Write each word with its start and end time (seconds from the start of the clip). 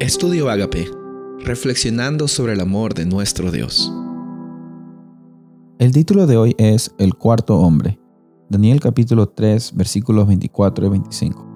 Estudio 0.00 0.48
Agape, 0.48 0.90
reflexionando 1.44 2.26
sobre 2.26 2.54
el 2.54 2.60
amor 2.60 2.94
de 2.94 3.04
nuestro 3.04 3.50
Dios. 3.50 3.92
El 5.78 5.92
título 5.92 6.26
de 6.26 6.38
hoy 6.38 6.54
es 6.56 6.94
El 6.98 7.16
cuarto 7.16 7.58
hombre. 7.58 8.00
Daniel 8.48 8.80
capítulo 8.80 9.28
3 9.28 9.76
versículos 9.76 10.26
24 10.26 10.86
y 10.86 10.88
25. 10.88 11.46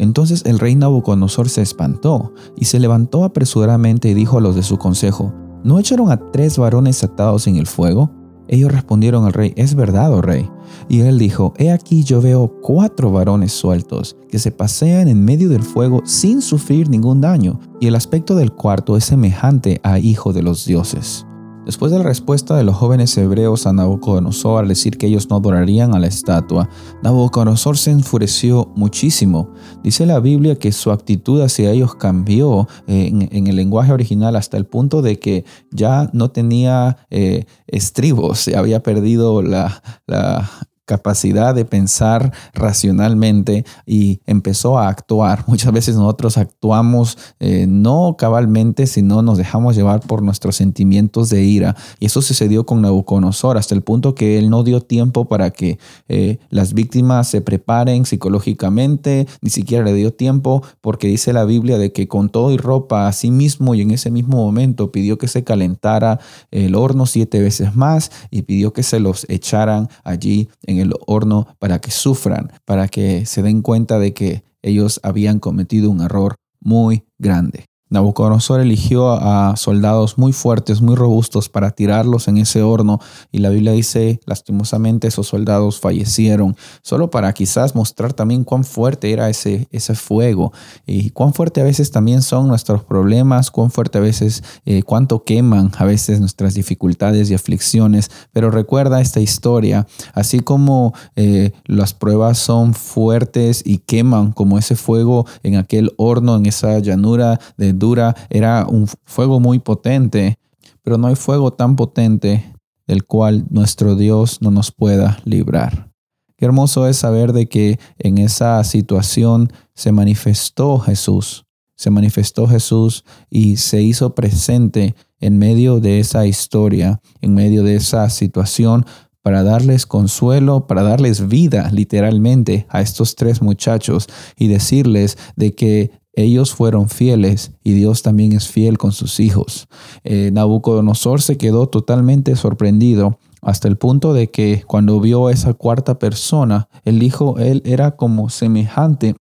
Entonces 0.00 0.42
el 0.46 0.58
rey 0.58 0.74
Nabucodonosor 0.74 1.48
se 1.48 1.62
espantó 1.62 2.34
y 2.56 2.64
se 2.64 2.80
levantó 2.80 3.22
apresuradamente 3.22 4.08
y 4.08 4.14
dijo 4.14 4.38
a 4.38 4.40
los 4.40 4.56
de 4.56 4.64
su 4.64 4.78
consejo, 4.78 5.32
¿no 5.62 5.78
echaron 5.78 6.10
a 6.10 6.32
tres 6.32 6.58
varones 6.58 7.04
atados 7.04 7.46
en 7.46 7.54
el 7.54 7.68
fuego? 7.68 8.10
Ellos 8.52 8.70
respondieron 8.70 9.24
al 9.24 9.32
rey, 9.32 9.54
es 9.56 9.74
verdad, 9.74 10.12
oh 10.12 10.20
rey. 10.20 10.46
Y 10.86 11.00
él 11.00 11.18
dijo, 11.18 11.54
he 11.56 11.72
aquí 11.72 12.04
yo 12.04 12.20
veo 12.20 12.52
cuatro 12.60 13.10
varones 13.10 13.50
sueltos 13.50 14.14
que 14.28 14.38
se 14.38 14.50
pasean 14.50 15.08
en 15.08 15.24
medio 15.24 15.48
del 15.48 15.62
fuego 15.62 16.02
sin 16.04 16.42
sufrir 16.42 16.90
ningún 16.90 17.22
daño, 17.22 17.58
y 17.80 17.86
el 17.86 17.94
aspecto 17.94 18.36
del 18.36 18.52
cuarto 18.52 18.98
es 18.98 19.04
semejante 19.04 19.80
a 19.82 19.98
hijo 19.98 20.34
de 20.34 20.42
los 20.42 20.66
dioses. 20.66 21.24
Después 21.64 21.92
de 21.92 21.98
la 21.98 22.04
respuesta 22.04 22.56
de 22.56 22.64
los 22.64 22.74
jóvenes 22.74 23.16
hebreos 23.16 23.66
a 23.66 23.72
Nabucodonosor 23.72 24.62
al 24.62 24.68
decir 24.68 24.98
que 24.98 25.06
ellos 25.06 25.30
no 25.30 25.36
adorarían 25.36 25.94
a 25.94 26.00
la 26.00 26.08
estatua, 26.08 26.68
Nabucodonosor 27.04 27.78
se 27.78 27.92
enfureció 27.92 28.72
muchísimo. 28.74 29.50
Dice 29.84 30.04
la 30.04 30.18
Biblia 30.18 30.56
que 30.56 30.72
su 30.72 30.90
actitud 30.90 31.40
hacia 31.40 31.70
ellos 31.70 31.94
cambió 31.94 32.68
eh, 32.88 33.28
en, 33.30 33.46
el 33.46 33.54
lenguaje 33.54 33.92
original 33.92 34.34
hasta 34.34 34.56
el 34.56 34.66
punto 34.66 35.02
de 35.02 35.20
que 35.20 35.44
ya 35.70 36.10
no 36.12 36.32
tenía 36.32 36.96
eh, 37.10 37.44
estribos, 37.68 38.48
había 38.48 38.82
perdido 38.82 39.40
la, 39.40 39.82
la 40.06 40.50
capacidad 40.84 41.54
de 41.54 41.64
pensar 41.64 42.32
racionalmente 42.54 43.64
y 43.86 44.20
empezó 44.26 44.78
a 44.78 44.88
actuar. 44.88 45.44
Muchas 45.46 45.72
veces 45.72 45.96
nosotros 45.96 46.38
actuamos 46.38 47.18
eh, 47.40 47.66
no 47.68 48.16
cabalmente, 48.18 48.86
sino 48.86 49.22
nos 49.22 49.38
dejamos 49.38 49.76
llevar 49.76 50.00
por 50.00 50.22
nuestros 50.22 50.56
sentimientos 50.56 51.30
de 51.30 51.42
ira. 51.42 51.76
Y 52.00 52.06
eso 52.06 52.22
sucedió 52.22 52.66
con 52.66 52.82
Nabucodonosor 52.82 53.56
hasta 53.56 53.74
el 53.74 53.82
punto 53.82 54.14
que 54.14 54.38
él 54.38 54.50
no 54.50 54.64
dio 54.64 54.80
tiempo 54.80 55.26
para 55.26 55.50
que 55.50 55.78
eh, 56.08 56.38
las 56.50 56.74
víctimas 56.74 57.28
se 57.28 57.40
preparen 57.40 58.04
psicológicamente, 58.04 59.26
ni 59.40 59.50
siquiera 59.50 59.84
le 59.84 59.94
dio 59.94 60.12
tiempo 60.12 60.62
porque 60.80 61.06
dice 61.08 61.32
la 61.32 61.44
Biblia 61.44 61.78
de 61.78 61.92
que 61.92 62.08
con 62.08 62.28
todo 62.28 62.52
y 62.52 62.56
ropa 62.56 63.06
a 63.06 63.12
sí 63.12 63.30
mismo 63.30 63.74
y 63.74 63.82
en 63.82 63.90
ese 63.90 64.10
mismo 64.10 64.36
momento 64.36 64.92
pidió 64.92 65.18
que 65.18 65.28
se 65.28 65.44
calentara 65.44 66.20
el 66.50 66.74
horno 66.74 67.06
siete 67.06 67.40
veces 67.40 67.76
más 67.76 68.10
y 68.30 68.42
pidió 68.42 68.72
que 68.72 68.82
se 68.82 69.00
los 69.00 69.26
echaran 69.28 69.88
allí 70.04 70.48
el 70.78 70.92
horno 71.06 71.48
para 71.58 71.80
que 71.80 71.90
sufran, 71.90 72.52
para 72.64 72.88
que 72.88 73.26
se 73.26 73.42
den 73.42 73.62
cuenta 73.62 73.98
de 73.98 74.14
que 74.14 74.44
ellos 74.62 75.00
habían 75.02 75.38
cometido 75.38 75.90
un 75.90 76.00
error 76.00 76.36
muy 76.60 77.04
grande. 77.18 77.66
Nabucodonosor 77.92 78.60
eligió 78.60 79.12
a 79.12 79.54
soldados 79.56 80.16
muy 80.16 80.32
fuertes, 80.32 80.80
muy 80.80 80.96
robustos 80.96 81.50
para 81.50 81.72
tirarlos 81.72 82.26
en 82.26 82.38
ese 82.38 82.62
horno 82.62 83.00
y 83.30 83.38
la 83.38 83.50
Biblia 83.50 83.72
dice, 83.72 84.18
lastimosamente 84.24 85.08
esos 85.08 85.26
soldados 85.26 85.78
fallecieron, 85.78 86.56
solo 86.80 87.10
para 87.10 87.32
quizás 87.34 87.74
mostrar 87.74 88.14
también 88.14 88.44
cuán 88.44 88.64
fuerte 88.64 89.12
era 89.12 89.28
ese, 89.28 89.68
ese 89.70 89.94
fuego 89.94 90.52
y 90.86 91.10
cuán 91.10 91.34
fuerte 91.34 91.60
a 91.60 91.64
veces 91.64 91.90
también 91.90 92.22
son 92.22 92.48
nuestros 92.48 92.82
problemas, 92.82 93.50
cuán 93.50 93.70
fuerte 93.70 93.98
a 93.98 94.00
veces, 94.00 94.42
eh, 94.64 94.82
cuánto 94.82 95.24
queman 95.24 95.70
a 95.76 95.84
veces 95.84 96.18
nuestras 96.18 96.54
dificultades 96.54 97.30
y 97.30 97.34
aflicciones. 97.34 98.10
Pero 98.32 98.50
recuerda 98.50 99.02
esta 99.02 99.20
historia, 99.20 99.86
así 100.14 100.40
como 100.40 100.94
eh, 101.14 101.52
las 101.66 101.92
pruebas 101.92 102.38
son 102.38 102.72
fuertes 102.72 103.62
y 103.66 103.78
queman 103.78 104.32
como 104.32 104.56
ese 104.56 104.76
fuego 104.76 105.26
en 105.42 105.56
aquel 105.56 105.92
horno, 105.98 106.36
en 106.36 106.46
esa 106.46 106.78
llanura 106.78 107.38
de 107.58 107.81
era 108.30 108.66
un 108.66 108.86
fuego 109.04 109.40
muy 109.40 109.58
potente, 109.58 110.38
pero 110.82 110.98
no 110.98 111.08
hay 111.08 111.16
fuego 111.16 111.52
tan 111.52 111.76
potente 111.76 112.52
del 112.86 113.04
cual 113.04 113.46
nuestro 113.50 113.96
Dios 113.96 114.38
no 114.40 114.50
nos 114.50 114.70
pueda 114.70 115.18
librar. 115.24 115.90
Qué 116.36 116.46
hermoso 116.46 116.88
es 116.88 116.96
saber 116.96 117.32
de 117.32 117.48
que 117.48 117.78
en 117.98 118.18
esa 118.18 118.62
situación 118.64 119.52
se 119.74 119.92
manifestó 119.92 120.78
Jesús, 120.78 121.44
se 121.76 121.90
manifestó 121.90 122.46
Jesús 122.46 123.04
y 123.30 123.56
se 123.56 123.82
hizo 123.82 124.14
presente 124.14 124.94
en 125.20 125.38
medio 125.38 125.80
de 125.80 126.00
esa 126.00 126.26
historia, 126.26 127.00
en 127.20 127.34
medio 127.34 127.62
de 127.62 127.76
esa 127.76 128.08
situación, 128.10 128.84
para 129.22 129.44
darles 129.44 129.86
consuelo, 129.86 130.66
para 130.66 130.82
darles 130.82 131.28
vida 131.28 131.70
literalmente 131.72 132.66
a 132.68 132.80
estos 132.80 133.14
tres 133.14 133.40
muchachos 133.40 134.08
y 134.36 134.48
decirles 134.48 135.16
de 135.36 135.54
que 135.54 136.01
ellos 136.14 136.54
fueron 136.54 136.88
fieles 136.88 137.52
y 137.64 137.72
Dios 137.72 138.02
también 138.02 138.32
es 138.32 138.48
fiel 138.48 138.78
con 138.78 138.92
sus 138.92 139.20
hijos. 139.20 139.68
Eh, 140.04 140.30
Nabucodonosor 140.32 141.22
se 141.22 141.38
quedó 141.38 141.68
totalmente 141.68 142.36
sorprendido 142.36 143.18
hasta 143.40 143.68
el 143.68 143.76
punto 143.76 144.12
de 144.12 144.30
que 144.30 144.62
cuando 144.66 145.00
vio 145.00 145.26
a 145.26 145.32
esa 145.32 145.54
cuarta 145.54 145.98
persona, 145.98 146.68
él 146.84 146.98
dijo, 146.98 147.38
él 147.38 147.62
era 147.64 147.96
como 147.96 148.30
semejante 148.30 149.16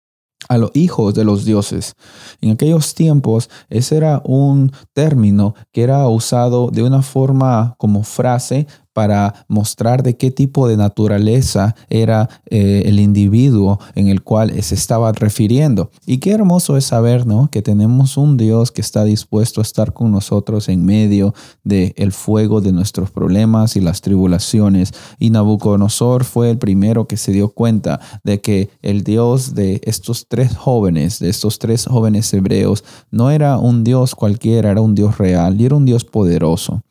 a 0.49 0.57
los 0.57 0.71
hijos 0.73 1.13
de 1.13 1.23
los 1.23 1.45
dioses. 1.45 1.93
En 2.41 2.51
aquellos 2.51 2.95
tiempos, 2.95 3.49
ese 3.69 3.97
era 3.97 4.21
un 4.23 4.71
término 4.93 5.55
que 5.71 5.83
era 5.83 6.07
usado 6.07 6.69
de 6.71 6.83
una 6.83 7.01
forma 7.01 7.75
como 7.77 8.03
frase 8.03 8.67
para 8.97 9.45
mostrar 9.47 10.01
de 10.01 10.17
qué 10.17 10.31
tipo 10.31 10.67
de 10.67 10.75
naturaleza 10.75 11.75
era 11.87 12.27
eh, 12.47 12.81
el 12.87 12.99
individuo 12.99 13.79
en 13.93 14.07
el 14.07 14.23
cual 14.23 14.59
se 14.63 14.73
estaba 14.73 15.11
refiriendo. 15.11 15.91
Y 16.07 16.17
qué 16.17 16.31
hermoso 16.31 16.77
es 16.77 16.85
saber, 16.85 17.27
¿no? 17.27 17.47
Que 17.51 17.61
tenemos 17.61 18.17
un 18.17 18.37
Dios 18.37 18.71
que 18.71 18.81
está 18.81 19.03
dispuesto 19.03 19.61
a 19.61 19.63
estar 19.63 19.93
con 19.93 20.11
nosotros 20.11 20.67
en 20.67 20.83
medio 20.83 21.35
del 21.63 21.93
el 21.95 22.11
fuego 22.11 22.59
de 22.59 22.71
nuestros 22.71 23.11
problemas 23.11 23.75
y 23.75 23.81
las 23.81 24.01
tribulaciones. 24.01 24.91
Y 25.19 25.29
Nabucodonosor 25.29 26.23
fue 26.23 26.49
el 26.49 26.57
primero 26.57 27.05
que 27.05 27.17
se 27.17 27.31
dio 27.31 27.49
cuenta 27.49 27.99
de 28.23 28.41
que 28.41 28.71
el 28.81 29.03
Dios 29.03 29.53
de 29.53 29.79
estos 29.83 30.25
tres 30.27 30.57
jóvenes, 30.57 31.19
de 31.19 31.29
estos 31.29 31.59
tres 31.59 31.85
jóvenes 31.85 32.33
hebreos, 32.33 32.83
no 33.11 33.29
era 33.29 33.59
un 33.59 33.83
Dios 33.83 34.15
cualquiera, 34.15 34.71
era 34.71 34.81
un 34.81 34.95
Dios 34.95 35.19
real 35.19 35.61
y 35.61 35.65
era 35.65 35.75
un 35.75 35.85
Dios 35.85 36.03
poderoso. 36.03 36.81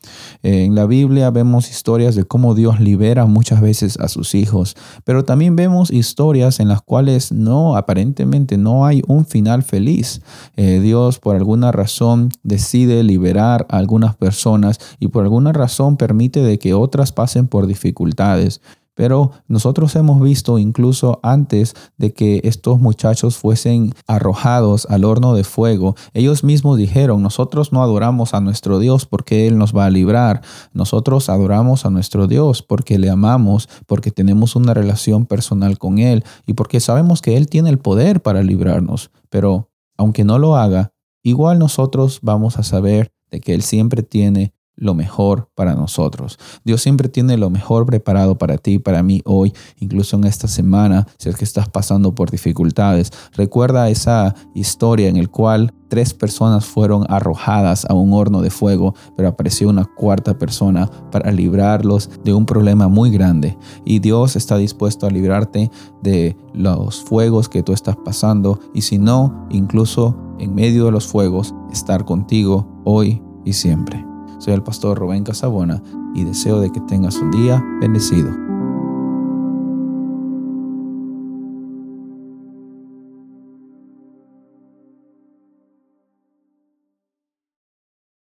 En 0.44 0.76
la 0.76 0.86
Biblia 0.86 1.30
vemos 1.30 1.68
historias 1.96 2.14
de 2.14 2.24
cómo 2.24 2.54
Dios 2.54 2.78
libera 2.78 3.24
muchas 3.24 3.62
veces 3.62 3.98
a 3.98 4.08
sus 4.08 4.34
hijos, 4.34 4.76
pero 5.04 5.24
también 5.24 5.56
vemos 5.56 5.90
historias 5.90 6.60
en 6.60 6.68
las 6.68 6.82
cuales 6.82 7.32
no, 7.32 7.74
aparentemente 7.74 8.58
no 8.58 8.84
hay 8.84 9.02
un 9.06 9.24
final 9.24 9.62
feliz. 9.62 10.20
Eh, 10.58 10.80
Dios 10.80 11.18
por 11.18 11.36
alguna 11.36 11.72
razón 11.72 12.28
decide 12.42 13.02
liberar 13.02 13.66
a 13.70 13.78
algunas 13.78 14.14
personas 14.14 14.78
y 15.00 15.08
por 15.08 15.24
alguna 15.24 15.54
razón 15.54 15.96
permite 15.96 16.42
de 16.42 16.58
que 16.58 16.74
otras 16.74 17.12
pasen 17.12 17.48
por 17.48 17.66
dificultades. 17.66 18.60
Pero 18.96 19.32
nosotros 19.46 19.94
hemos 19.94 20.22
visto 20.22 20.58
incluso 20.58 21.20
antes 21.22 21.74
de 21.98 22.14
que 22.14 22.40
estos 22.44 22.80
muchachos 22.80 23.36
fuesen 23.36 23.92
arrojados 24.06 24.86
al 24.88 25.04
horno 25.04 25.34
de 25.34 25.44
fuego, 25.44 25.94
ellos 26.14 26.42
mismos 26.42 26.78
dijeron, 26.78 27.22
nosotros 27.22 27.74
no 27.74 27.82
adoramos 27.82 28.32
a 28.32 28.40
nuestro 28.40 28.78
Dios 28.78 29.04
porque 29.04 29.46
Él 29.46 29.58
nos 29.58 29.76
va 29.76 29.84
a 29.84 29.90
librar, 29.90 30.40
nosotros 30.72 31.28
adoramos 31.28 31.84
a 31.84 31.90
nuestro 31.90 32.26
Dios 32.26 32.62
porque 32.62 32.98
le 32.98 33.10
amamos, 33.10 33.68
porque 33.86 34.10
tenemos 34.10 34.56
una 34.56 34.72
relación 34.72 35.26
personal 35.26 35.76
con 35.76 35.98
Él 35.98 36.24
y 36.46 36.54
porque 36.54 36.80
sabemos 36.80 37.20
que 37.20 37.36
Él 37.36 37.48
tiene 37.48 37.68
el 37.68 37.78
poder 37.78 38.22
para 38.22 38.42
librarnos. 38.42 39.10
Pero 39.28 39.70
aunque 39.98 40.24
no 40.24 40.38
lo 40.38 40.56
haga, 40.56 40.94
igual 41.22 41.58
nosotros 41.58 42.20
vamos 42.22 42.58
a 42.58 42.62
saber 42.62 43.12
de 43.30 43.40
que 43.40 43.52
Él 43.52 43.60
siempre 43.60 44.02
tiene 44.02 44.54
lo 44.76 44.94
mejor 44.94 45.50
para 45.54 45.74
nosotros. 45.74 46.38
Dios 46.64 46.82
siempre 46.82 47.08
tiene 47.08 47.36
lo 47.36 47.50
mejor 47.50 47.86
preparado 47.86 48.38
para 48.38 48.58
ti, 48.58 48.78
para 48.78 49.02
mí 49.02 49.22
hoy, 49.24 49.52
incluso 49.78 50.16
en 50.16 50.24
esta 50.24 50.48
semana, 50.48 51.06
si 51.18 51.28
es 51.28 51.36
que 51.36 51.44
estás 51.44 51.68
pasando 51.68 52.14
por 52.14 52.30
dificultades. 52.30 53.10
Recuerda 53.32 53.88
esa 53.88 54.34
historia 54.54 55.08
en 55.08 55.16
el 55.16 55.30
cual 55.30 55.72
tres 55.88 56.14
personas 56.14 56.66
fueron 56.66 57.06
arrojadas 57.08 57.84
a 57.88 57.94
un 57.94 58.12
horno 58.12 58.42
de 58.42 58.50
fuego, 58.50 58.94
pero 59.16 59.28
apareció 59.28 59.68
una 59.68 59.84
cuarta 59.84 60.38
persona 60.38 60.90
para 61.10 61.30
librarlos 61.32 62.10
de 62.24 62.34
un 62.34 62.46
problema 62.46 62.88
muy 62.88 63.10
grande. 63.10 63.56
Y 63.84 64.00
Dios 64.00 64.36
está 64.36 64.56
dispuesto 64.56 65.06
a 65.06 65.10
librarte 65.10 65.70
de 66.02 66.36
los 66.52 67.02
fuegos 67.02 67.48
que 67.48 67.62
tú 67.62 67.72
estás 67.72 67.96
pasando 68.04 68.60
y 68.74 68.82
si 68.82 68.98
no, 68.98 69.46
incluso 69.50 70.16
en 70.38 70.54
medio 70.54 70.86
de 70.86 70.92
los 70.92 71.06
fuegos, 71.06 71.54
estar 71.72 72.04
contigo 72.04 72.66
hoy 72.84 73.22
y 73.44 73.52
siempre. 73.52 74.15
Soy 74.46 74.54
el 74.54 74.62
pastor 74.62 74.96
Rubén 74.96 75.24
Casabona 75.24 75.82
y 76.14 76.22
deseo 76.22 76.60
de 76.60 76.70
que 76.70 76.78
tengas 76.78 77.16
un 77.16 77.32
día 77.32 77.60
bendecido. 77.80 78.45